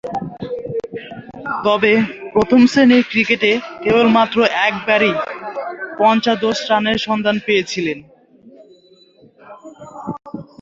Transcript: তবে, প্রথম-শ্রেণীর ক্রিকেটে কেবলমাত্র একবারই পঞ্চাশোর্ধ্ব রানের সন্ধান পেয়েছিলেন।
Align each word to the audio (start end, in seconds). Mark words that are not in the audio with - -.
তবে, 1.63 1.93
প্রথম-শ্রেণীর 2.33 3.03
ক্রিকেটে 3.09 3.51
কেবলমাত্র 3.83 4.37
একবারই 4.67 5.11
পঞ্চাশোর্ধ্ব 5.97 6.67
রানের 6.69 6.97
সন্ধান 6.97 7.35
পেয়েছিলেন। 7.45 7.97